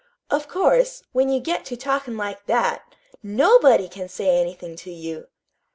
[0.31, 5.27] "Of course, when you get to talkin' like that, NOBODY can say anything to you!